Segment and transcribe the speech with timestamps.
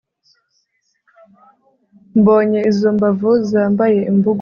[2.19, 4.29] mbonye izo mbavu zambaye imbugu